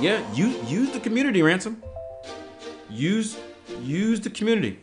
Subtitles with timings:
[0.00, 1.82] Yeah, you use the community, ransom.
[2.88, 3.36] Use
[3.82, 4.78] use the community.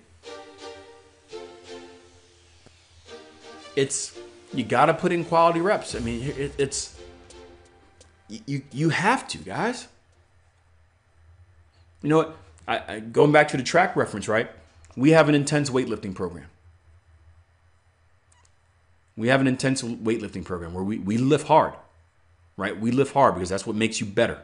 [3.75, 4.17] It's
[4.53, 5.95] you got to put in quality reps.
[5.95, 6.99] I mean, it, it's
[8.29, 9.87] you you have to, guys.
[12.03, 12.37] You know what?
[12.67, 14.51] I, I, going back to the track reference, right?
[14.95, 16.47] We have an intense weightlifting program.
[19.15, 21.73] We have an intense weightlifting program where we, we lift hard,
[22.55, 22.79] right?
[22.79, 24.41] We lift hard because that's what makes you better.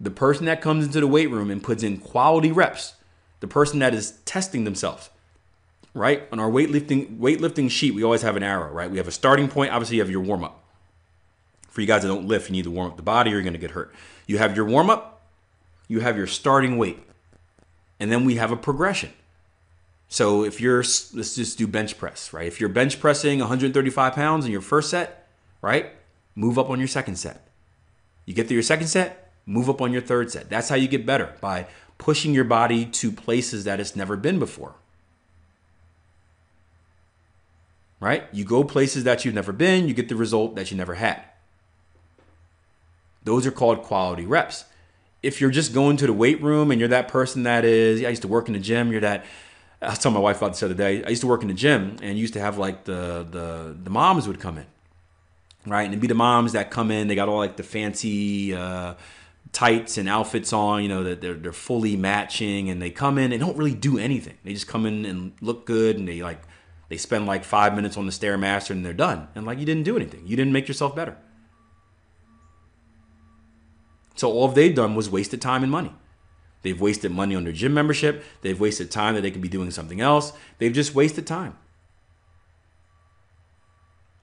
[0.00, 2.94] The person that comes into the weight room and puts in quality reps,
[3.40, 5.10] the person that is testing themselves,
[5.92, 6.26] right?
[6.32, 8.90] On our weightlifting weightlifting sheet, we always have an arrow, right?
[8.90, 9.72] We have a starting point.
[9.72, 10.62] Obviously, you have your warm up.
[11.68, 13.42] For you guys that don't lift, you need to warm up the body or you're
[13.42, 13.92] going to get hurt.
[14.26, 15.22] You have your warm up,
[15.88, 17.00] you have your starting weight,
[17.98, 19.12] and then we have a progression.
[20.08, 22.46] So if you're, let's just do bench press, right?
[22.46, 25.28] If you're bench pressing 135 pounds in your first set,
[25.60, 25.90] right?
[26.36, 27.48] Move up on your second set.
[28.24, 30.48] You get through your second set, move up on your third set.
[30.48, 31.66] That's how you get better by
[31.98, 34.74] pushing your body to places that it's never been before.
[38.00, 38.24] Right?
[38.32, 41.22] You go places that you've never been, you get the result that you never had.
[43.22, 44.64] Those are called quality reps.
[45.22, 48.10] If you're just going to the weight room and you're that person that is, I
[48.10, 49.24] used to work in the gym, you're that
[49.80, 51.04] I was telling my wife about this the other day.
[51.04, 53.90] I used to work in the gym and used to have like the the the
[53.90, 54.66] moms would come in,
[55.66, 55.82] right?
[55.82, 57.08] And it'd be the moms that come in.
[57.08, 58.94] They got all like the fancy uh,
[59.52, 60.82] tights and outfits on.
[60.82, 63.98] You know that they're they're fully matching, and they come in and don't really do
[63.98, 64.38] anything.
[64.44, 66.42] They just come in and look good, and they like
[66.88, 69.28] they spend like five minutes on the stairmaster, and they're done.
[69.34, 70.26] And like you didn't do anything.
[70.26, 71.16] You didn't make yourself better.
[74.14, 75.92] So all they've done was wasted time and money.
[76.62, 78.24] They've wasted money on their gym membership.
[78.40, 80.32] They've wasted time that they could be doing something else.
[80.58, 81.58] They've just wasted time.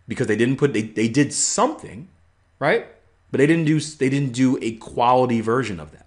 [0.07, 2.09] Because they didn't put they, they did something,
[2.57, 2.87] right?
[3.31, 6.05] But they didn't do they didn't do a quality version of that.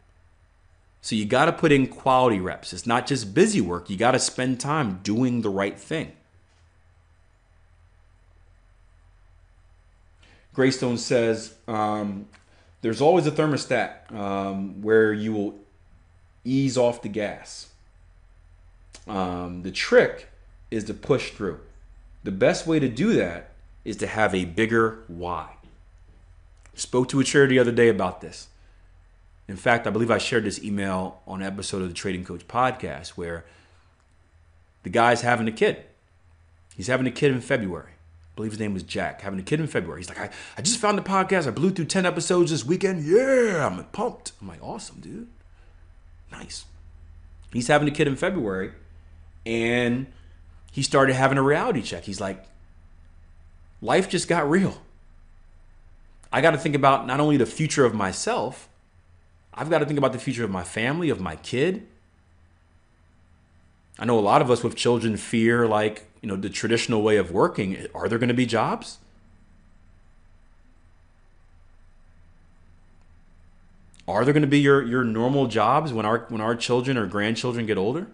[1.00, 2.72] So you got to put in quality reps.
[2.72, 3.90] It's not just busy work.
[3.90, 6.12] You got to spend time doing the right thing.
[10.54, 12.26] Graystone says, um,
[12.80, 15.58] there's always a thermostat um, where you will
[16.44, 17.68] ease off the gas.
[19.08, 20.28] Um, the trick
[20.70, 21.60] is to push through.
[22.22, 23.50] The best way to do that
[23.84, 25.53] is to have a bigger why.
[26.74, 28.48] Spoke to a trader the other day about this.
[29.46, 32.48] In fact, I believe I shared this email on an episode of the Trading Coach
[32.48, 33.44] podcast where
[34.82, 35.84] the guy's having a kid.
[36.76, 37.90] He's having a kid in February.
[37.90, 40.00] I believe his name was Jack, having a kid in February.
[40.00, 41.46] He's like, I, I just found the podcast.
[41.46, 43.04] I blew through 10 episodes this weekend.
[43.04, 44.32] Yeah, I'm pumped.
[44.40, 45.28] I'm like, awesome, dude.
[46.32, 46.64] Nice.
[47.52, 48.72] He's having a kid in February
[49.46, 50.06] and
[50.72, 52.04] he started having a reality check.
[52.04, 52.44] He's like,
[53.80, 54.82] life just got real.
[56.34, 58.68] I got to think about not only the future of myself,
[59.54, 61.86] I've got to think about the future of my family, of my kid.
[64.00, 67.18] I know a lot of us with children fear like, you know, the traditional way
[67.18, 67.86] of working.
[67.94, 68.98] Are there going to be jobs?
[74.08, 77.06] Are there going to be your, your normal jobs when our when our children or
[77.06, 78.08] grandchildren get older?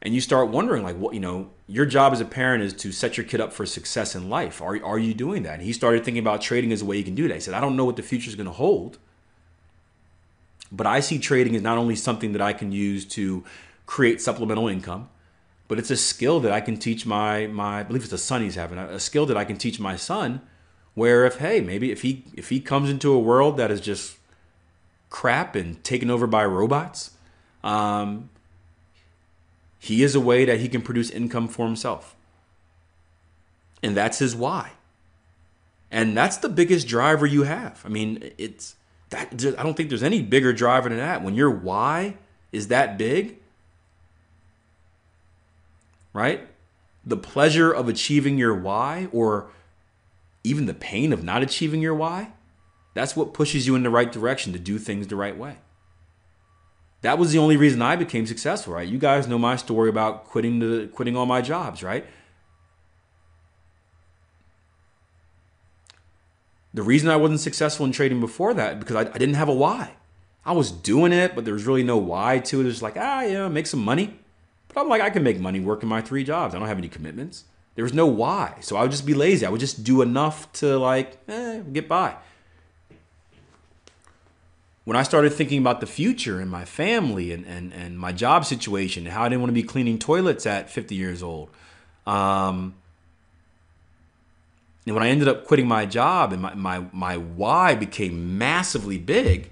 [0.00, 2.92] And you start wondering, like, what you know, your job as a parent is to
[2.92, 4.62] set your kid up for success in life.
[4.62, 5.54] Are are you doing that?
[5.54, 7.34] And he started thinking about trading as a way you can do that.
[7.34, 8.98] He said, I don't know what the future is going to hold,
[10.70, 13.44] but I see trading as not only something that I can use to
[13.86, 15.08] create supplemental income,
[15.66, 18.42] but it's a skill that I can teach my my I believe it's a son
[18.42, 20.40] he's having a skill that I can teach my son.
[20.94, 24.18] Where if hey maybe if he if he comes into a world that is just
[25.10, 27.12] crap and taken over by robots,
[27.64, 28.30] um,
[29.78, 32.16] he is a way that he can produce income for himself.
[33.82, 34.72] And that's his why.
[35.90, 37.82] And that's the biggest driver you have.
[37.84, 38.76] I mean, it's
[39.10, 41.22] that I don't think there's any bigger driver than that.
[41.22, 42.16] When your why
[42.52, 43.38] is that big,
[46.12, 46.46] right?
[47.04, 49.50] The pleasure of achieving your why or
[50.44, 52.32] even the pain of not achieving your why,
[52.94, 55.58] that's what pushes you in the right direction to do things the right way.
[57.02, 58.88] That was the only reason I became successful, right?
[58.88, 62.04] You guys know my story about quitting the quitting all my jobs, right?
[66.74, 69.54] The reason I wasn't successful in trading before that because I, I didn't have a
[69.54, 69.92] why.
[70.44, 72.64] I was doing it, but there was really no why to it.
[72.64, 74.18] It was like, ah, yeah, make some money.
[74.68, 76.54] But I'm like, I can make money working my three jobs.
[76.54, 77.44] I don't have any commitments.
[77.74, 78.56] There was no why.
[78.60, 79.46] So I would just be lazy.
[79.46, 82.16] I would just do enough to like, eh, get by.
[84.88, 88.46] When I started thinking about the future and my family and, and, and my job
[88.46, 91.50] situation and how I didn't want to be cleaning toilets at 50 years old,
[92.06, 92.74] um,
[94.86, 98.96] and when I ended up quitting my job and my, my, my why became massively
[98.96, 99.50] big,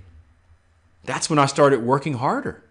[1.04, 2.64] that's when I started working harder.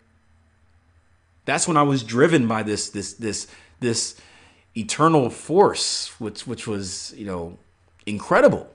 [1.46, 3.46] That's when I was driven by this this this
[3.80, 4.20] this
[4.76, 7.60] eternal force, which which was, you know,
[8.08, 8.75] incredible.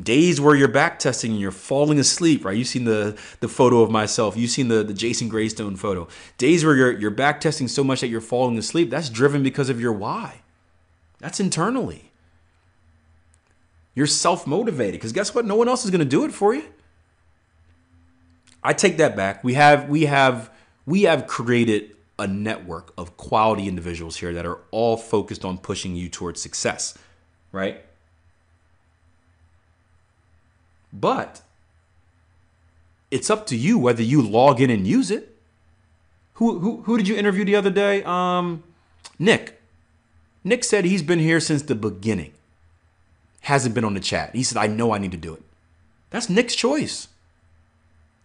[0.00, 2.56] Days where you're back testing and you're falling asleep, right?
[2.56, 4.36] You've seen the the photo of myself.
[4.36, 6.08] You've seen the, the Jason Graystone photo.
[6.38, 8.90] Days where you're you're back testing so much that you're falling asleep.
[8.90, 10.42] That's driven because of your why.
[11.18, 12.12] That's internally.
[13.94, 15.44] You're self motivated because guess what?
[15.44, 16.64] No one else is going to do it for you.
[18.62, 19.42] I take that back.
[19.42, 20.50] We have we have
[20.86, 25.96] we have created a network of quality individuals here that are all focused on pushing
[25.96, 26.96] you towards success,
[27.50, 27.82] right?
[30.92, 31.42] But
[33.10, 35.36] it's up to you whether you log in and use it.
[36.34, 38.02] Who who who did you interview the other day?
[38.04, 38.62] Um
[39.18, 39.60] Nick.
[40.42, 42.32] Nick said he's been here since the beginning
[43.42, 44.34] hasn't been on the chat.
[44.34, 45.42] He said, I know I need to do it.
[46.10, 47.08] That's Nick's choice.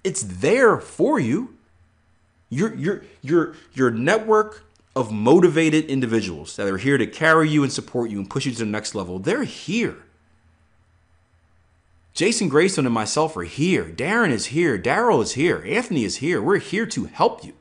[0.03, 1.55] It's there for you.
[2.49, 4.63] Your, your, your, your network
[4.95, 8.51] of motivated individuals that are here to carry you and support you and push you
[8.51, 9.97] to the next level, they're here.
[12.15, 13.83] Jason Grayson and myself are here.
[13.83, 14.79] Darren is here.
[14.79, 15.61] Daryl is here.
[15.67, 16.41] Anthony is here.
[16.41, 17.53] We're here to help you.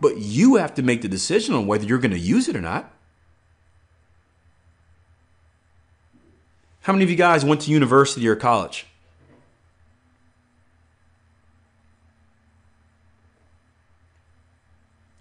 [0.00, 2.60] But you have to make the decision on whether you're going to use it or
[2.60, 2.92] not.
[6.82, 8.86] How many of you guys went to university or college?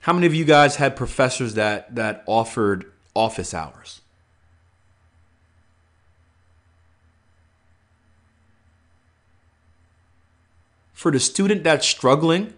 [0.01, 4.01] How many of you guys had professors that that offered office hours?
[10.95, 12.53] For the student that's struggling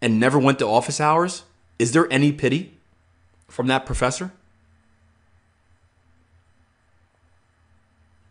[0.00, 1.42] and never went to office hours,
[1.78, 2.74] is there any pity
[3.48, 4.30] from that professor?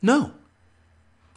[0.01, 0.31] No.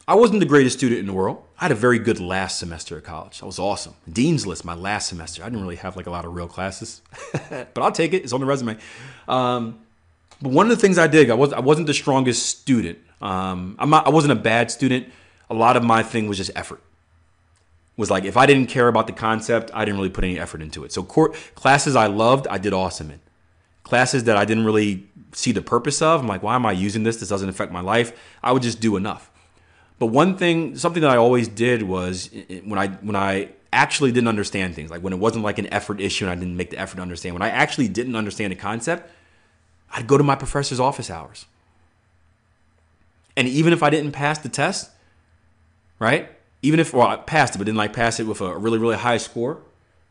[0.06, 1.42] I wasn't the greatest student in the world.
[1.58, 3.40] I had a very good last semester at college.
[3.40, 3.94] That was awesome.
[4.12, 5.42] Dean's list, my last semester.
[5.42, 7.00] I didn't really have like a lot of real classes,
[7.32, 8.22] but I'll take it.
[8.22, 8.76] It's on the resume.
[9.28, 9.78] Um,
[10.42, 12.98] but one of the things I did, I was I wasn't the strongest student.
[13.22, 15.10] Um, I'm not, I wasn't a bad student.
[15.50, 16.81] A lot of my thing was just effort.
[17.97, 20.62] Was like if I didn't care about the concept, I didn't really put any effort
[20.62, 20.93] into it.
[20.93, 23.20] So court classes I loved, I did awesome in.
[23.82, 26.21] Classes that I didn't really see the purpose of.
[26.21, 27.19] I'm like, why am I using this?
[27.19, 28.12] This doesn't affect my life.
[28.42, 29.30] I would just do enough.
[29.99, 32.30] But one thing, something that I always did was
[32.64, 36.00] when I when I actually didn't understand things, like when it wasn't like an effort
[36.00, 37.35] issue and I didn't make the effort to understand.
[37.35, 39.11] When I actually didn't understand a concept,
[39.92, 41.47] I'd go to my professor's office hours.
[43.37, 44.90] And even if I didn't pass the test,
[46.00, 46.28] right?
[46.62, 48.97] Even if well, I passed it, but didn't like pass it with a really, really
[48.97, 49.61] high score,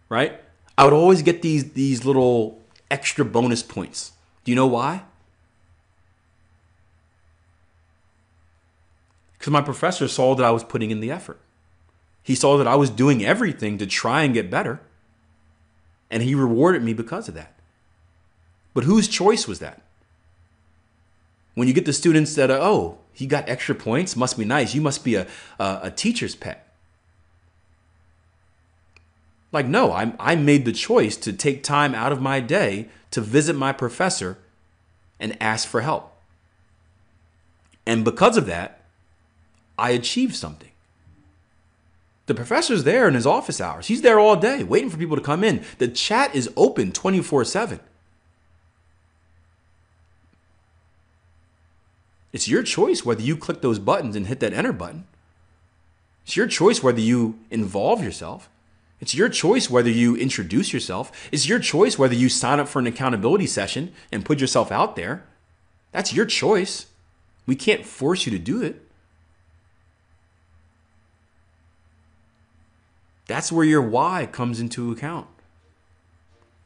[0.08, 0.40] right?
[0.78, 4.14] I would always get these these little extra bonus points.
[4.46, 5.04] Do you know why?
[9.38, 11.40] Because my professor saw that I was putting in the effort.
[12.24, 14.82] He saw that I was doing everything to try and get better.
[16.12, 17.54] And he rewarded me because of that.
[18.74, 19.82] But whose choice was that?
[21.60, 24.74] When you get the students that are, oh, he got extra points, must be nice.
[24.74, 25.28] You must be a,
[25.60, 26.74] a, a teacher's pet.
[29.52, 33.20] Like, no, I, I made the choice to take time out of my day to
[33.20, 34.38] visit my professor
[35.20, 36.16] and ask for help.
[37.86, 38.86] And because of that,
[39.78, 40.72] I achieved something.
[42.28, 43.88] The professor's there in his office hours.
[43.88, 45.66] He's there all day waiting for people to come in.
[45.78, 47.82] The chat is open 24 7.
[52.32, 55.06] It's your choice whether you click those buttons and hit that enter button.
[56.26, 58.50] It's your choice whether you involve yourself.
[59.00, 61.12] It's your choice whether you introduce yourself.
[61.32, 64.96] It's your choice whether you sign up for an accountability session and put yourself out
[64.96, 65.26] there.
[65.92, 66.86] That's your choice.
[67.48, 68.86] We can't force you to do it.
[73.26, 75.28] That's where your why comes into account.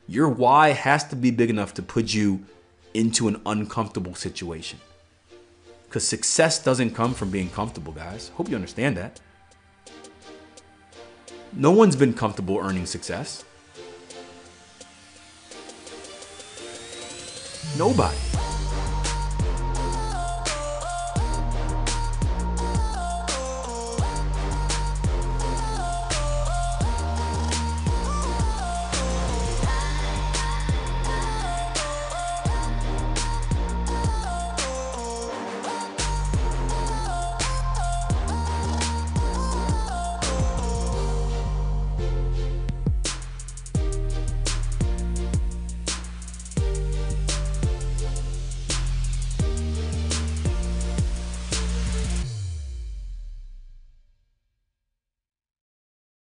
[0.08, 2.46] Your why has to be big enough to put you
[2.93, 4.79] into an uncomfortable situation.
[5.93, 8.29] Because success doesn't come from being comfortable, guys.
[8.29, 9.19] Hope you understand that.
[11.51, 13.45] No one's been comfortable earning success.
[17.77, 18.33] Nobody.